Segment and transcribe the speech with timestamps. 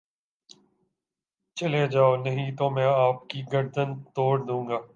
[1.57, 4.81] چلے جاؤ نہیں تو میں آپ کی گردن تڑ دوں گا